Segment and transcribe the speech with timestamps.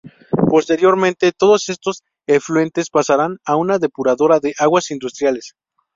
[0.49, 5.53] Posteriormente, todos estos efluentes pasarán a una depuradora de aguas industriales.